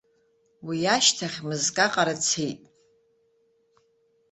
[0.67, 2.61] Уи ашьҭахь мызкаҟара цеит.